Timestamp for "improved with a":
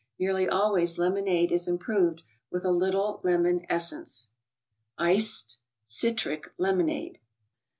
1.67-2.71